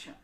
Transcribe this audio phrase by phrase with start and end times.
[0.00, 0.14] action.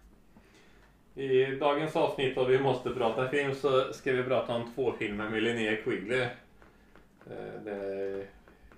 [1.15, 5.31] I dagens avsnitt av Vi måste prata film så ska vi prata om två filmer
[5.31, 6.21] med Linnea Quigley.
[6.21, 8.27] Eh, Det,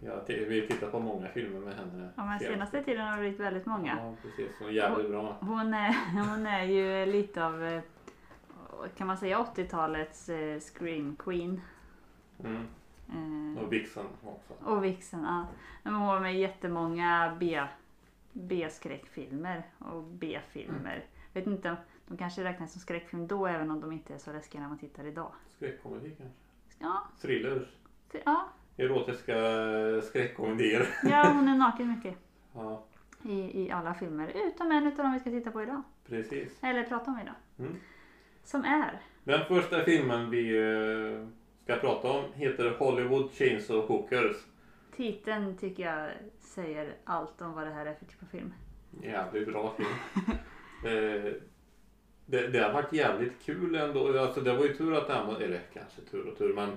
[0.00, 2.08] ja, vi tittar på många filmer med henne.
[2.16, 3.98] Ja, men senaste tiden har det blivit väldigt många.
[4.02, 4.52] Ja, precis.
[4.58, 5.36] Hon är jävligt bra.
[5.40, 5.96] Hon är,
[6.28, 7.80] hon är ju lite av, eh,
[8.96, 11.60] kan man säga 80-talets eh, scream queen.
[12.44, 13.58] Mm.
[13.58, 14.70] Och Vixen också.
[14.70, 15.46] Och Vixen, ja.
[15.84, 17.62] Hon var med jättemånga B,
[18.38, 21.05] B-skräckfilmer och B-filmer.
[21.33, 24.60] Vet inte, de kanske räknas som skräckfilm då även om de inte är så läskiga
[24.60, 25.33] när man tittar idag.
[25.56, 26.34] Skräckkomedi kanske.
[26.79, 27.69] Ja, Thrillers.
[28.24, 29.34] ja, Erotiska
[30.02, 30.88] skräckkomedier.
[31.05, 32.15] ja hon är naken mycket
[32.55, 32.84] Ja,
[33.23, 34.32] i, i alla filmer.
[34.34, 35.82] Utom en utav dem vi ska titta på idag.
[36.07, 36.59] precis.
[36.62, 37.34] Eller prata om idag.
[37.59, 37.77] Mm.
[38.45, 41.27] Som är Den första filmen vi eh,
[41.65, 44.37] ska prata om heter Hollywood Chainsaw Hookers.
[44.98, 48.52] Titeln tycker jag säger allt om vad det här är för typ av film.
[49.02, 49.88] Jävligt bra film.
[50.95, 51.32] eh,
[52.27, 54.18] det, det har varit jävligt kul ändå.
[54.18, 56.71] Alltså det var ju tur att den var, eller kanske tur och tur men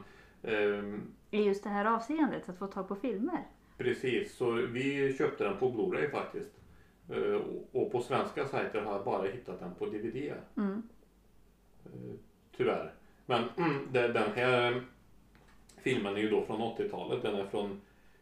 [0.43, 3.43] ehm, I just det här avseendet, att få tag på filmer.
[3.77, 4.35] precis.
[4.35, 6.51] Så vi köpte den på Blu-ray faktiskt.
[7.09, 10.33] Eh, och- och på svenska sajter har jag bara hittat den på DVD.
[10.57, 10.81] Mm.
[11.85, 12.15] Eh,
[12.57, 12.93] tyvärr.
[13.25, 14.81] Men mm, det, den här
[15.77, 17.21] filmen är ju då från 80-talet.
[17.21, 17.81] Den är från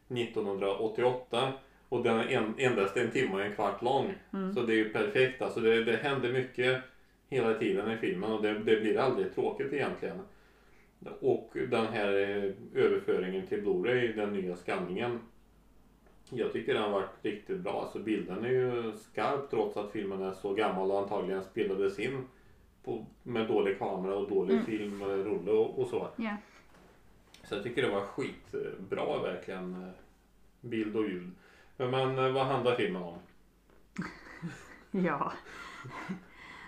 [0.10, 1.54] 1988
[1.90, 4.14] och den är en, endast en timme och en kvart lång.
[4.34, 4.54] Mm.
[4.54, 5.42] Så det är ju perfekt.
[5.42, 6.82] Alltså det, det händer mycket
[7.30, 10.20] hela tiden i filmen och det, det blir aldrig tråkigt egentligen.
[11.22, 12.52] Och den här eh,
[12.84, 15.20] överföringen till Blu-ray, den nya skanningen.
[16.30, 17.82] Jag tycker den har varit riktigt bra.
[17.82, 22.28] Alltså bilden är ju skarp trots att filmen är så gammal och antagligen spelades in
[22.84, 24.66] på, med dålig kamera och dålig Mm.
[24.66, 26.08] filmrulle och, och så.
[26.16, 26.36] Ja.
[27.50, 29.84] Så jag tycker det var skitbra verkligen.
[29.84, 29.90] eh,
[30.62, 31.32] Bild och ljud.
[31.78, 33.20] Men eh, vad handlar filmen om?
[34.92, 35.34] Ja.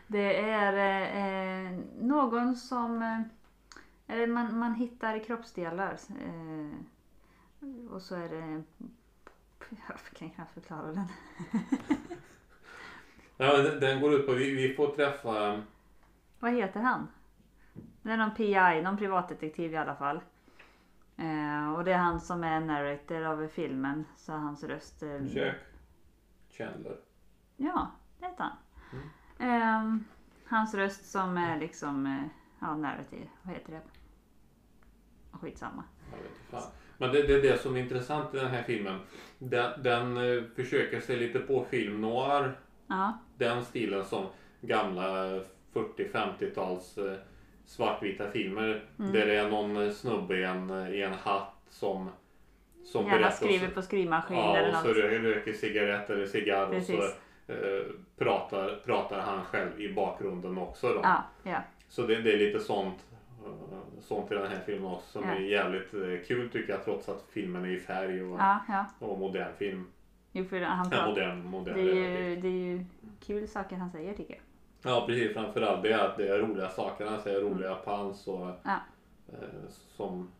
[0.07, 0.73] Det är
[1.67, 3.01] eh, någon som...
[4.07, 5.97] Eh, man, man hittar kroppsdelar.
[6.09, 6.77] Eh,
[7.91, 8.63] och så är det...
[9.87, 11.07] Jag kan knappt förklara den.
[13.37, 15.61] Ja, den, den går ut på vi, vi får träffa
[16.39, 17.07] Vad heter han?
[18.01, 20.19] Det är någon PI, någon privatdetektiv i alla fall.
[21.21, 24.05] Eh, och det är han som är narrator av filmen.
[24.15, 25.03] Så hans röst...
[25.03, 25.55] Eh, Jack
[26.49, 26.97] Chandler.
[27.57, 28.57] Ja, det heter han.
[28.91, 29.09] Mm.
[29.51, 30.03] Ehm,
[30.45, 32.23] hans röst som är liksom, eh,
[32.59, 33.81] ja narrativ, vad heter det?
[35.31, 35.83] Skitsamma.
[36.11, 36.71] Jag vet inte fan.
[36.97, 38.99] Men det, det är det som är intressant i den här filmen.
[39.39, 42.57] Den, den eh, försöker sig lite på film noir.
[42.87, 44.25] Ja, Den stilen som
[44.61, 45.39] gamla
[45.73, 47.17] 40-50-tals eh,
[47.65, 48.83] svartvita filmer.
[48.99, 49.11] Mm.
[49.11, 52.09] Där det är någon snubbe i en, i en hatt som,
[52.83, 54.97] som gärna berättar- skriver på skrivmaskin Ja, eller och så något.
[54.97, 57.15] rö- röker cigaretter eller cigarr och så Precis.
[57.47, 57.83] eh,
[58.17, 60.87] pratar, pratar han själv i bakgrunden också.
[60.93, 60.99] Då.
[61.03, 61.57] Ja, ja.
[61.89, 63.05] Så det, det är lite sånt,
[63.45, 63.51] eh,
[64.01, 65.35] sånt i den här filmen också som Ja.
[65.35, 69.19] är jävligt eh, kul tycker jag trots att filmen är i färg och, Ja, och
[69.19, 69.87] modern film.
[70.31, 71.07] Jo, för han Ja, pratar.
[71.09, 71.75] modern, modern.
[71.75, 72.85] Det är, ju, det är ju
[73.25, 74.41] kul saker han säger tycker jag.
[74.83, 77.05] Ja precis, framförallt det är att det är roliga saker.
[77.05, 78.47] Han säger roliga pans och.
[78.63, 78.75] Ja.
[79.27, 80.31] eh, som,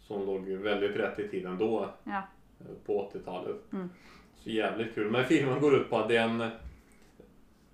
[0.00, 2.22] som låg väldigt rätt i tiden då Ja.
[2.60, 3.72] eh, på 80-talet.
[3.72, 3.90] Mm.
[4.36, 5.10] Så jävligt kul.
[5.10, 6.38] Men filmen går ut på att den,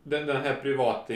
[0.02, 1.10] den, den här privat,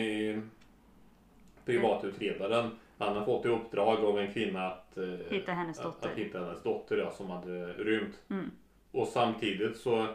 [1.65, 6.09] privatutredaren han har fått i uppdrag av en kvinna att, eh, Hitta hennes att, dotter.
[6.11, 8.15] att hitta hennes dotter ja, som hade rymt.
[8.31, 8.51] Mm.
[8.93, 10.07] Och samtidigt så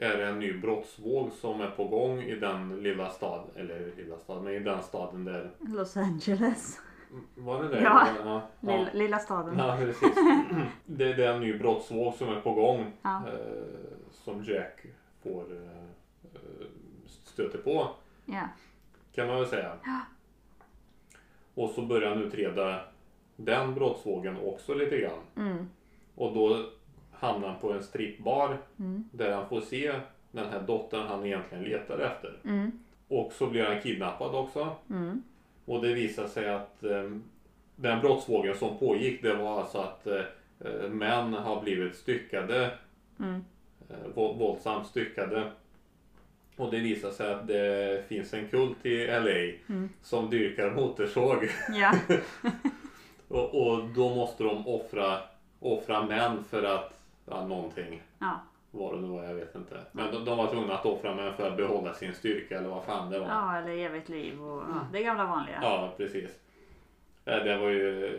[0.00, 4.18] är det en ny brottsvåg som är på gång i den lilla staden, eller lilla
[4.18, 6.80] staden, men i den staden där, Los Angeles.
[7.34, 7.80] var det det?
[7.82, 8.08] Ja.
[8.24, 8.42] ja.
[8.60, 9.58] Lilla, lilla staden.
[9.58, 10.14] Ja, precis.
[10.84, 12.92] Det, det är en ny brottsvåg som är på gång.
[13.02, 13.22] Ja.
[13.28, 13.32] Eh,
[14.12, 14.80] som Jack
[15.22, 16.66] får eh,
[17.24, 17.88] stöter på,
[18.24, 18.48] Ja.
[19.14, 19.72] kan man väl säga.
[21.54, 22.80] Och så börjar han utreda
[23.36, 25.20] den brottsvågen också lite grann.
[25.36, 25.68] Mm.
[26.14, 26.66] Och då
[27.18, 29.04] hamnar han på en strippbar Mm.
[29.12, 32.36] där han får se den här dottern han egentligen letar efter.
[32.44, 32.70] Mm.
[33.08, 34.76] Och så blir han kidnappad också.
[34.90, 35.22] Mm.
[35.64, 37.10] Och det visar sig att eh,
[37.76, 42.70] den brottsvågen som pågick det var alltså att eh, män har blivit styckade,
[43.20, 43.44] Mm.
[43.90, 45.50] eh, vå- våldsamt styckade.
[46.56, 49.30] Och det visar sig att det finns en kult i LA
[49.68, 49.88] Mm.
[50.02, 51.48] som dyrkar motorsåg.
[51.72, 51.92] Ja.
[53.28, 55.18] och, och då måste de offra,
[55.60, 56.92] offra män för att,
[57.26, 58.02] ja någonting.
[58.18, 58.40] Ja.
[58.70, 59.80] Vad det nu var, jag vet inte.
[59.92, 62.84] Men de, de var tvungna att offra män för att behålla sin styrka eller vad
[62.84, 63.26] fan det var.
[63.26, 65.58] ja, eller evigt liv och ja, det gamla vanliga.
[65.62, 66.30] Ja, precis.
[67.24, 68.16] Det var ju...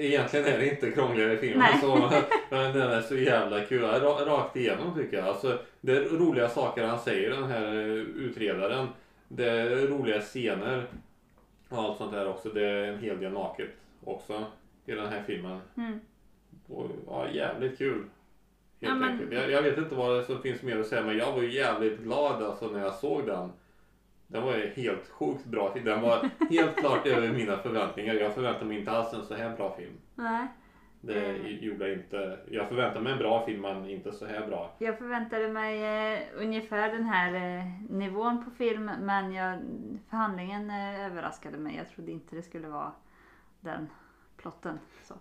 [0.00, 2.10] Egentligen är det inte krångligare i filmen så.
[2.50, 3.82] Men den är så jävla kul.
[3.82, 5.28] Rakt igenom tycker jag.
[5.28, 8.88] Alltså, det är roliga saker han säger den här eh, utredaren.
[9.28, 10.84] Det är roliga scener
[11.68, 12.48] och allt sånt där också.
[12.48, 13.70] Det är en hel del naket
[14.04, 14.44] också
[14.86, 15.60] i den här filmen.
[15.76, 16.00] Mm.
[16.72, 17.98] Och, ja, jävligt kul.
[17.98, 18.08] Helt
[18.80, 19.28] Ja, men-.
[19.32, 21.52] Jag, jag vet inte vad det som finns mer att säga men jag var ju
[21.52, 23.52] jävligt glad alltså när jag såg den.
[24.26, 25.74] Den var ju helt sjukt bra.
[25.84, 28.14] Den var helt klart över mina förväntningar.
[28.14, 29.92] Jag förväntade mig inte alls en så här bra film.
[30.14, 30.46] Nej.
[31.04, 31.58] Det Mm.
[31.64, 32.38] gjorde jag inte.
[32.50, 34.74] Jag förväntade mig en bra film men inte så här bra.
[34.78, 35.84] Jag förväntade mig
[36.14, 39.58] eh, ungefär den här eh, nivån på film men jag,
[40.10, 41.76] förhandlingen eh, överraskade mig.
[41.76, 42.92] Jag trodde inte det skulle vara
[43.60, 43.88] den
[44.36, 44.78] plotten.
[45.04, 45.14] Så.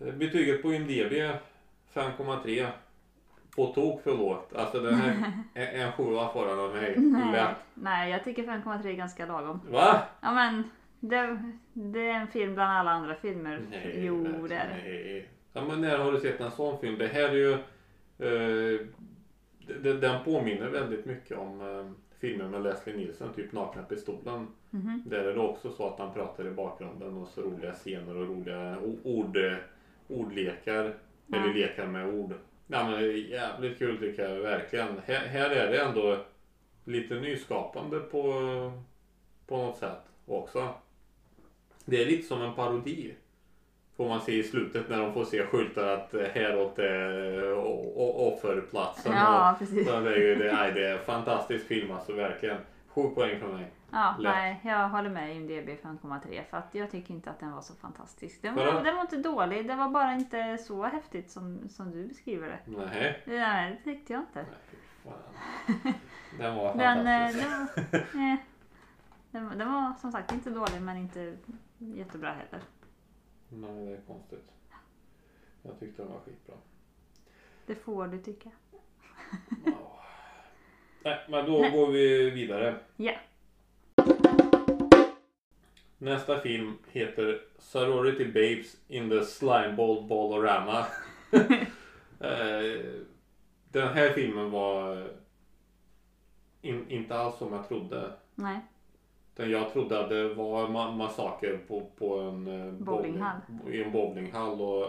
[0.00, 1.12] Eh, Betyget på IMDB
[1.94, 2.66] 5,3.
[3.56, 4.52] På tok för lågt.
[4.56, 4.94] Alltså den
[5.54, 6.94] är en sjua får den av mig.
[6.96, 7.56] Nej, Lätt.
[7.74, 9.60] nej, jag tycker 5,3 är ganska lagom.
[9.70, 10.02] Va?
[10.20, 10.70] Ja men
[11.00, 11.42] det,
[11.72, 13.60] det är en film bland alla andra filmer.
[13.70, 14.74] Nej, jo, verkligen det är det.
[14.92, 15.28] Nej.
[15.52, 16.98] Ja, men när har du sett en sån film?
[16.98, 17.52] Det här är ju...
[18.18, 18.86] Eh,
[19.82, 21.90] det- den påminner väldigt mycket om eh,
[22.20, 24.46] filmer med Leslie Nielsen, typ Nakna Pistolen.
[24.70, 25.02] Mhm.
[25.06, 28.28] Där är det också så att han pratar i bakgrunden och så roliga scener och
[28.28, 29.52] roliga ord, eh,
[30.10, 30.94] ordlekar.
[31.26, 31.36] Ja.
[31.38, 32.34] Eller lekar med ord.
[32.66, 34.88] Ja, men det är jävligt kul tycker jag verkligen.
[35.06, 36.16] Här, här är det ändå
[36.84, 38.32] lite nyskapande på,
[39.46, 40.68] på något sätt också.
[41.84, 43.14] Det är lite som en parodi.
[43.96, 47.92] Får man se i slutet när de får se skyltar att eh, häråt är o-
[47.96, 49.12] o- offerplatsen.
[49.12, 49.86] Ja, precis.
[49.88, 52.56] så det, är ju, det, nej, det är fantastisk film alltså verkligen.
[52.88, 53.64] Sju poäng från mig.
[53.92, 54.34] Ja, Lätt.
[54.34, 57.74] nej, jag håller med IMDB 5,3 för att jag tycker inte att den var så
[57.74, 58.42] fantastisk.
[58.42, 58.72] Den Vadå?
[58.72, 62.48] var, den var inte dålig, det var bara inte så häftigt som, som du beskriver
[62.48, 62.58] det.
[62.70, 63.22] Nej.
[63.26, 64.46] Nej, det tyckte jag inte.
[65.04, 65.14] Nej,
[65.84, 65.92] fan.
[66.38, 68.12] Den var Den, eh, fantastisk.
[68.12, 68.36] den, var,
[69.30, 71.36] den, var- den var som sagt inte dålig men inte
[71.78, 72.64] jättebra heller.
[73.48, 74.50] Nej, det är konstigt.
[75.62, 76.54] Jag tyckte den var skitbra.
[77.66, 78.50] Det får du tycka.
[79.66, 79.72] Ja.
[81.04, 81.70] Nej, men då Nej.
[81.70, 82.76] går vi vidare.
[82.96, 83.12] Ja.
[86.02, 90.86] Nästa film heter Sorority Babes in the Slimeball Ballorama.
[92.20, 92.84] Eh,
[93.72, 95.08] Den här filmen var
[96.62, 98.12] in, inte alls som jag trodde.
[98.34, 98.60] Nej.
[99.34, 103.36] Utan jag trodde att det var ma- massaker på, på en eh, Bowlinghall.
[103.48, 104.82] bowling- i en bowlinghall och,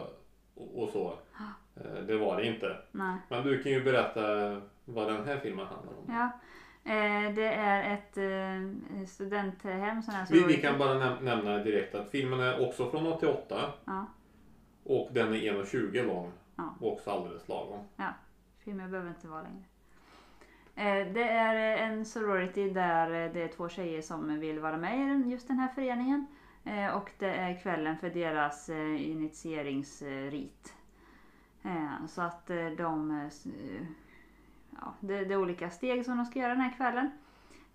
[0.56, 1.14] och, och så.
[1.76, 2.78] Eh, Det var det inte.
[2.92, 3.18] Nej.
[3.30, 4.22] Men du kan ju berätta
[4.86, 6.06] vad den här filmen handlar om.
[6.08, 6.30] Ja.
[6.84, 10.02] Eh, det är ett eh, studenthem.
[10.02, 10.62] Sån här Vi, vi sorority.
[10.62, 14.06] kan bara näm- nämna direkt att filmen är också från 88 Ja.
[14.84, 16.32] och den är 1,20 lång.
[16.56, 16.76] Ja.
[16.80, 17.80] Och också alldeles lagom.
[18.64, 19.64] Filmer behöver inte vara längre.
[20.76, 25.30] Eh, Det är en sorority där det är två tjejer som vill vara med i
[25.32, 26.26] just den här föreningen.
[26.94, 30.74] Och det är kvällen för deras initieringsrit.
[32.08, 33.30] Så att de...
[34.74, 37.12] eh, eh, Ja, det, det är olika steg som de ska göra den här kvällen.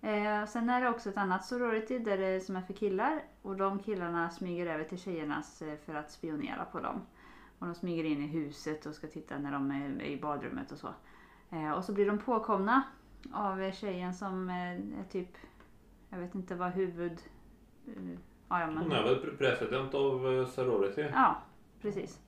[0.01, 3.23] Eh, Sen är det också ett annat sorority där det, som är för killar.
[3.41, 7.01] Och de killarna smyger över till tjejernas eh, för att spionera på dem.
[7.59, 10.77] Och de smyger in i huset och ska titta när de är i badrummet och
[10.77, 10.87] så.
[11.49, 12.83] Eh, och så blir de påkomna
[13.33, 15.37] av eh, tjejen som eh, är typ,
[16.09, 17.19] jag vet inte vad huvud...
[17.87, 17.93] eh,
[18.49, 21.01] ja, ja, Hon men, är väl pre- president av eh, Sorority.
[21.01, 21.41] ja,
[21.81, 22.19] precis.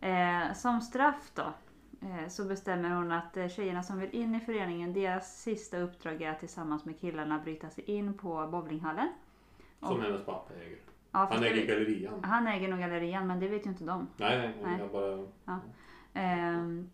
[0.00, 1.50] Eh, som straff då eh,
[2.28, 6.30] så bestämmer hon att eh, tjejerna som vill in i föreningen, deras sista uppdrag är
[6.30, 9.08] att tillsammans med killarna bryta sig in på bowlinghallen.
[9.80, 10.78] Som Och- hennes pappa äger.
[11.14, 12.24] Ja, Han äger gallerian.
[12.24, 14.06] han äger nog gallerian men det vet ju inte de.
[14.16, 14.78] Nej, nej, Nej.
[14.78, 15.26] jag bara...
[16.14, 16.90] Ehm,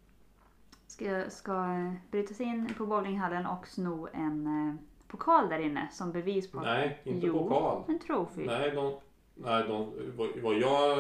[0.87, 4.75] ska, ska eh, bryta sig in på bowlinghallen och sno en eh,
[5.09, 7.38] pokal där inne som bevis på Nej, inte Jo.
[7.49, 7.83] pokal.
[7.88, 8.45] en trofé.
[8.47, 8.95] Nej, de,
[9.35, 10.99] nej de, vad, vad jag,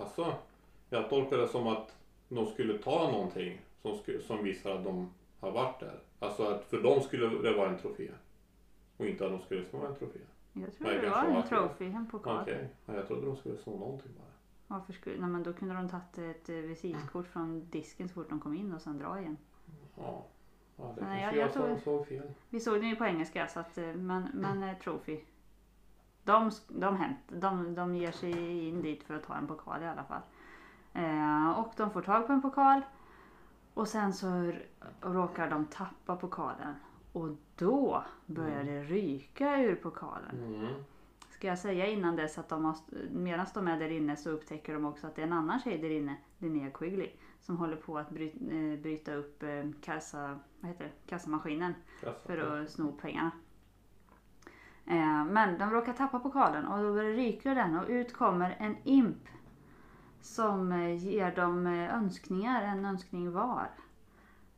[0.00, 0.34] alltså,
[0.90, 1.97] jag tolkar det som att
[2.28, 6.00] de skulle ta någonting som, som visar att de har varit där.
[6.18, 8.10] Alltså att för dem skulle det vara en trofé.
[8.96, 10.18] Och inte att de skulle sno en trofé.
[10.52, 12.42] Jag tror Nej, det var en trofé, en pokal.
[12.42, 14.26] Okej, ja, jag trodde de skulle sno någonting bara.
[14.66, 18.28] Varför skulle, nej, men då kunde de tagit ett eh, visitkort från disken så fort
[18.28, 19.36] de kom in och sen dra igen.
[19.96, 20.24] Ja,
[20.76, 22.30] ja det Nej, jag- jag, tror- såg, fel.
[22.50, 25.20] Vi såg den ju på engelska så att, eh, men, men eh, trophy.
[26.24, 29.86] De, de, hämt, de, de ger sig in dit för att ta en pokal i
[29.86, 30.22] alla fall.
[30.98, 32.80] Eh, och de får tag på en pokal.
[33.74, 34.52] Och sen så
[35.00, 36.74] råkar de tappa pokalen.
[37.12, 40.54] Och då börjar det ryka ur pokalen.
[40.54, 40.74] Mm.
[41.30, 42.74] Ska jag säga innan dess att de
[43.10, 45.78] medan de är där inne så upptäcker de också att det är en annan tjej
[45.78, 50.70] där inne, Linnea Quigley, som håller på att bryta, eh, bryta upp eh, kassa, vad
[50.70, 51.10] heter det?
[51.10, 52.18] kassamaskinen Kassa.
[52.26, 53.30] för att sno pengarna.
[54.86, 58.56] Eh, men de råkar tappa pokalen och då börjar det ryka den och ut kommer
[58.58, 59.28] en imp
[60.20, 63.70] som eh, ger dem eh, önskningar, en önskning var.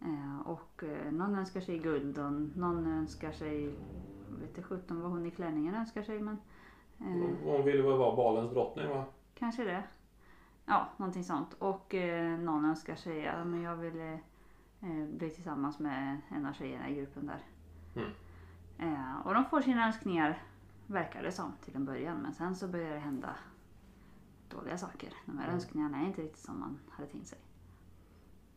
[0.01, 3.65] Eh, och någon önskar sig guld och någon önskar sig,
[4.31, 6.37] jag vet inte sjutton vad hon i klänningen önskar sig men
[7.45, 9.05] Hon ville väl vara balens drottning va?
[9.35, 9.83] kanske det.
[10.67, 11.55] Ja, någonting sånt.
[11.59, 11.95] Och
[12.39, 14.19] någon önskar sig, ja men jag vill
[15.09, 17.43] bli tillsammans med en av tjejerna i gruppen där.
[17.97, 19.21] Mm.
[19.25, 20.43] Och de får sina önskningar,
[20.87, 22.17] verkar det som, till en början.
[22.17, 23.35] Men sen så börjar det hända
[24.51, 25.13] dåliga saker.
[25.27, 25.55] De här Mm.
[25.55, 27.39] önskningarna är inte riktigt som man hade tänkt sig.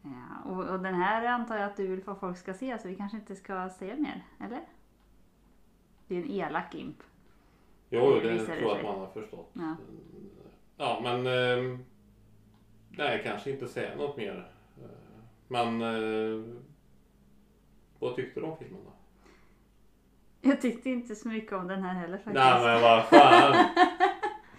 [0.03, 2.87] Eh, och, och den här antar jag att du vill att folk ska se, så
[2.87, 4.61] vi kanske inte ska säga mer, eller?
[6.07, 6.97] Det är en elak imp.
[7.89, 9.49] Jo, Det det tror jag att man har förstått.
[9.53, 9.75] Ja.
[10.77, 11.79] Ja, men eh,
[12.89, 14.51] nej, kanske inte säga något mer.
[14.81, 14.89] Eh,
[15.47, 16.43] Men eh,
[17.99, 18.91] vad tyckte du om filmen då?
[20.49, 22.35] Jag tyckte inte så mycket om den här heller faktiskt.
[22.35, 23.65] Nej, men vad fan!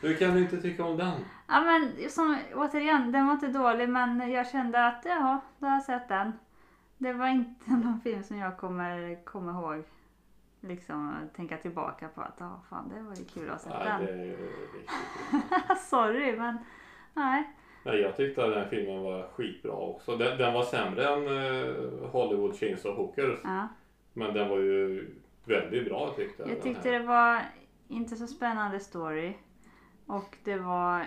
[0.04, 1.20] Hur kan du inte tycka om den?
[1.48, 5.74] Ja men som, återigen, den var inte dålig men jag kände att ja, då har
[5.74, 6.32] jag sett den.
[6.98, 9.84] Det var inte någon film som jag kommer komma ihåg.
[10.60, 14.06] Liksom tänka tillbaka på att ja, fan det var ju kul att ha sett Nej,
[14.06, 14.28] den.
[15.68, 15.76] det.
[15.90, 16.58] Sorry men
[17.14, 17.54] nej.
[17.84, 20.16] Nej, jag tyckte att den filmen var skitbra också.
[20.16, 23.38] Den, den var sämre än eh, Hollywood Chainsaw Hookers.
[23.44, 23.68] Ja.
[24.12, 25.10] Men den var ju
[25.44, 26.50] väldigt bra tyckte jag.
[26.50, 27.40] Jag tyckte det var
[27.88, 29.34] inte så spännande story.
[30.06, 31.06] Och det var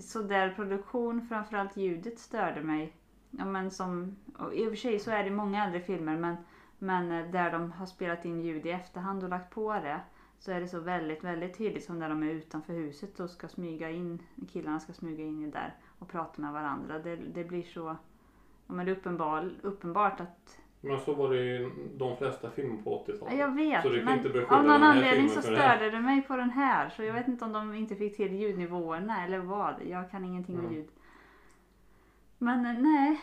[0.00, 2.96] sådär produktion, framförallt ljudet störde mig.
[3.30, 6.36] Ja, men som, och I och för sig så är det många äldre filmer men,
[6.78, 10.00] men där de har spelat in ljud i efterhand och lagt på det
[10.38, 13.48] så är det så väldigt, väldigt tydligt som när de är utanför huset och ska
[13.48, 16.98] smyga in, killarna ska smyga in där och prata med varandra.
[16.98, 17.96] Det, det blir så,
[18.66, 22.82] ja, men det är uppenbar, uppenbart att men så var det ju de flesta filmer
[22.82, 23.34] på 80-talet.
[23.34, 26.00] Ja, Jag vet, Så du kan men inte beskylla av någon anledning så störde det
[26.00, 26.90] mig på den här.
[26.90, 29.74] Så jag vet inte om de inte fick till ljudnivåerna eller vad.
[29.88, 30.74] Jag kan ingenting om Mm.
[30.74, 30.88] ljud.
[32.38, 33.20] Men eh, nej.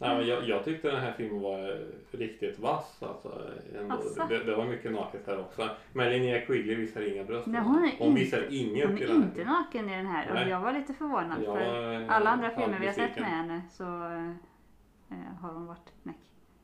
[0.00, 1.76] Nej, men jag, jag tyckte den här filmen var eh,
[2.18, 3.02] riktigt vass.
[3.02, 3.42] Alltså.
[3.88, 4.26] Asså?
[4.28, 5.68] Det, det var mycket naket här också.
[5.92, 7.46] Men Linnea Quigley visar inga bröst.
[7.46, 10.30] Nej, hon är in- visar inget Hon är inte naken i den här.
[10.34, 10.44] Nej.
[10.44, 11.42] Och jag var lite förvånad.
[11.44, 15.92] Jag för alla andra filmer vi har sett med henne så eh, har hon varit
[16.02, 16.16] näck.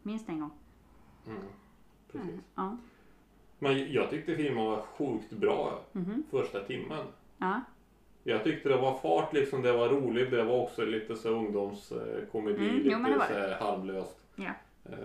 [0.07, 0.51] Minst en gång.
[1.27, 1.39] Mm,
[2.13, 2.29] precis.
[2.31, 2.43] Mm.
[2.55, 2.77] Ja.
[3.59, 6.23] Men jag tyckte filmen var sjukt bra Mhm.
[6.31, 7.07] första timmen.
[7.39, 7.61] ja.
[8.27, 12.69] Jag tyckte det var fart liksom, det var roligt, det var också lite så ungdomskomedi,
[12.69, 14.19] Mm, jo, lite så här halvlöst.
[14.37, 14.51] Ja.
[14.85, 14.97] Eh,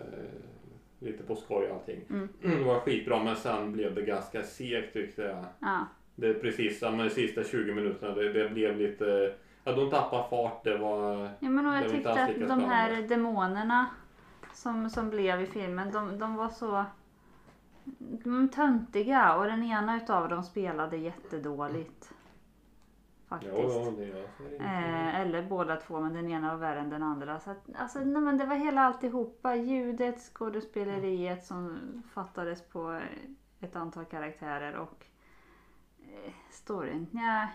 [1.00, 2.02] lite på skoj allting.
[2.10, 2.30] Mm.
[2.42, 5.46] Det var skitbra men sen blev det ganska segt tyckte jag.
[5.60, 5.86] ja.
[6.16, 10.30] Det är precis som de sista 20 minuterna, det, det blev lite, ja de tappade
[10.30, 13.86] fart, det var, Ja, men och jag tyckte att de här demonerna
[14.54, 16.86] som, som blev i filmen, de, de var så
[18.26, 22.14] mm, töntiga och den ena utav dem spelade jättedåligt.
[23.28, 23.54] Faktiskt.
[23.54, 23.94] ja,
[24.50, 24.66] ja.
[24.66, 27.40] Eh, eller båda två, men den ena var värre än den andra.
[27.40, 29.56] Så att, alltså, nej, men det var hela alltihopa.
[29.56, 31.80] Ljudet, skådespeleriet som
[32.14, 33.02] fattades på
[33.60, 35.06] ett antal karaktärer och
[36.02, 37.08] eh, storyn.
[37.12, 37.50] Nja.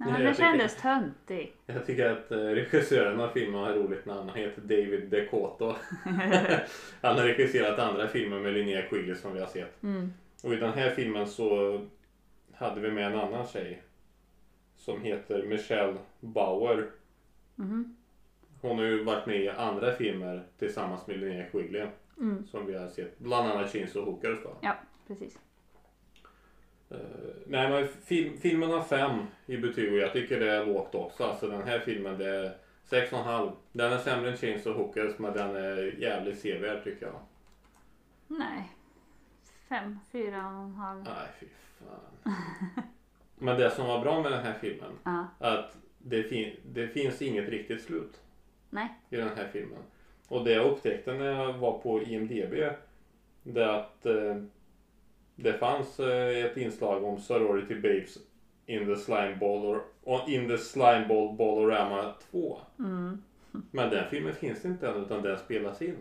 [0.00, 1.52] Nej, men den tycker- kändes töntig.
[1.66, 4.28] Jag tycker att eh, regissören av filmen har roligt namn.
[4.28, 5.74] Han heter David DeCoto.
[7.02, 9.82] Han har regisserat andra filmer med Linnea Quigley som vi har sett.
[9.82, 10.12] Mm.
[10.42, 11.80] Och i den här filmen så
[12.54, 13.82] hade vi med en annan tjej.
[14.76, 16.86] Som heter Michelle Bauer.
[17.54, 17.96] Mhm.
[18.60, 21.86] Hon har ju varit med i andra filmer tillsammans med Linnea Quigley.
[22.20, 22.46] Mm.
[22.46, 23.18] Som vi har sett.
[23.18, 24.56] Bland annat Chainsaw Hookers då.
[24.60, 24.76] Ja,
[25.06, 25.38] precis.
[26.90, 26.96] Eh,
[27.46, 31.24] nej men film, filmen har fem i betyg och jag tycker det är lågt också.
[31.24, 32.56] Alltså den här filmen det är
[32.90, 33.52] 6,5.
[33.72, 37.20] Den är sämre än Chainsaw Hookers men den är jävligt sevärd tycker jag.
[38.26, 38.72] Nej.
[39.68, 41.02] Fem, fyra och en halv.
[41.04, 41.46] Nej fy
[41.78, 42.34] fan.
[43.38, 44.92] men det som var bra med den här filmen.
[45.04, 45.26] Ja.
[45.38, 48.20] Att det, fin- det finns inget riktigt slut
[48.70, 48.88] Nej.
[49.10, 49.82] i den här filmen.
[50.28, 52.54] Och det jag upptäckte när jag var på IMDB.
[53.42, 54.36] Det är att eh,
[55.42, 58.18] det fanns eh, ett inslag om Sorority Babes
[58.66, 59.82] in the Slime Ball or,
[60.28, 62.58] in the Slime Ball Ballorama 2.
[62.78, 63.22] Mm.
[63.70, 65.96] Men den filmen finns inte än utan den spelas in.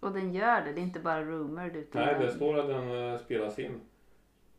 [0.00, 0.72] Och den gör det.
[0.72, 2.22] Det är inte bara rumored utan Nej, den...
[2.22, 3.80] det står att den eh, spelas in.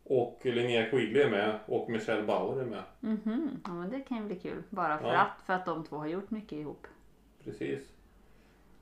[0.03, 2.83] Och Linnea Quigley är med och Michelle Bauer är med.
[2.99, 3.49] Mhm.
[3.65, 4.63] Ja, men det kan ju bli kul.
[4.69, 5.19] Bara för, Ja.
[5.21, 6.87] att, för att de två har gjort mycket ihop.
[7.43, 7.79] Precis.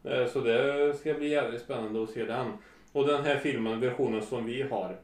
[0.03, 2.47] Eh, Så det ska bli jävligt spännande att se den.
[2.91, 4.99] Och den här filmen, versionen som vi har.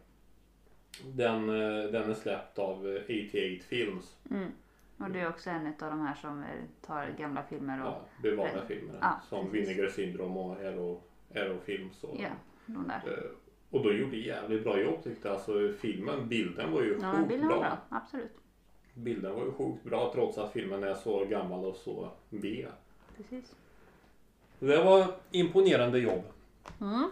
[1.05, 4.15] Den, eh, den är släppt av eh, 88 Films.
[4.31, 4.51] Mm.
[4.97, 6.47] Och det är också en av de här som eh,
[6.87, 8.95] tar gamla filmer och Ja, bevarade filmer.
[9.01, 9.51] Ja, som.
[9.51, 11.01] Vinegar Syndrome och Aero,
[11.35, 12.03] Aero Films.
[12.03, 12.29] Och, ja,
[12.65, 13.11] de där.
[13.11, 13.23] eh,
[13.69, 15.35] och då gjorde jävligt bra jobb tyckte jag.
[15.35, 17.69] Alltså filmen, bilden var ju Ja, sjukt bilden var bra.
[17.69, 17.77] bra.
[17.89, 18.31] Absolut.
[18.93, 22.65] Bilden var ju sjukt bra trots att filmen är så gammal och så B.
[23.17, 23.55] Precis.
[24.59, 26.23] Det var imponerande jobb.
[26.81, 27.11] Mm.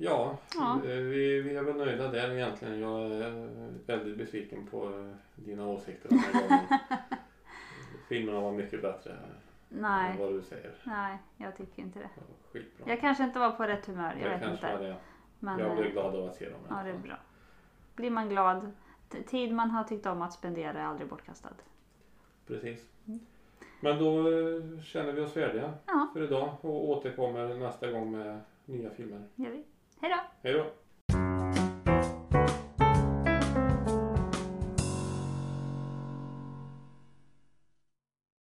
[0.00, 0.74] Ja, Ja.
[0.84, 2.80] eh, Vi, vi är väl nöjda där egentligen.
[2.80, 3.48] Jag är
[3.86, 6.64] väldigt besviken på eh, dina åsikter den här gången.
[8.08, 9.18] Filmerna var mycket bättre än
[9.68, 10.74] Nej, vad du säger.
[10.84, 12.08] nej, jag tycker inte det.
[12.52, 12.88] Skitbra.
[12.88, 14.72] Jag kanske inte var på rätt humör, jag det vet inte.
[14.72, 14.96] var det.
[15.40, 16.60] Men, jag blev eh, glad av att se dem.
[16.68, 17.16] ja, det är bra.
[17.94, 18.70] Blir man glad,
[19.26, 21.48] tid man har tyckt om att spendera är aldrig bortkastad.
[22.46, 22.88] Precis.
[23.06, 23.20] Mm.
[23.80, 24.24] Men då
[24.82, 29.22] känner vi oss färdiga Ja, för idag och återkommer nästa gång med nya filmer.
[29.34, 29.64] gör vi.
[30.00, 30.16] Hej då!
[30.42, 30.70] Hej då!